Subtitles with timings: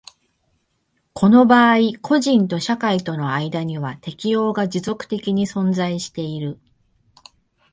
[1.13, 6.59] この場合個人と社会との間には適応が持続的に存在している。